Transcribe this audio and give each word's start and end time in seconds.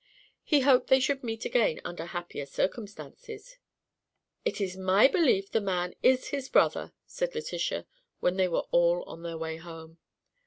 He 0.43 0.61
hoped 0.61 0.87
they 0.87 0.99
should 0.99 1.23
meet 1.23 1.45
again 1.45 1.79
"under 1.85 2.05
happier 2.07 2.47
circumstances." 2.47 3.59
"It's 4.43 4.75
my 4.75 5.07
belief 5.07 5.51
the 5.51 5.61
man 5.61 5.93
is 6.01 6.29
his 6.29 6.49
brother," 6.49 6.93
said 7.05 7.35
Letitia, 7.35 7.85
when 8.19 8.35
they 8.35 8.47
were 8.47 8.65
all 8.71 9.03
on 9.03 9.21
their 9.21 9.37
way 9.37 9.57
home. 9.57 9.99